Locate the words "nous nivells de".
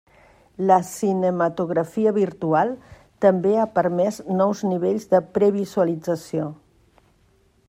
4.41-5.25